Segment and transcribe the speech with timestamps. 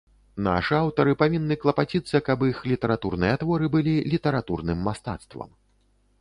[0.45, 5.49] Нашы аўтары павінны клапаціцца, каб іх літаратурныя творы былі літаратурным мастацтвам.